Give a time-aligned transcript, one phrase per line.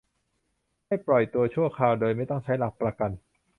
[0.85, 3.11] ให้ปล่อยตัวชั่วคราว โดยไม่ต้องใช้หลักประกัน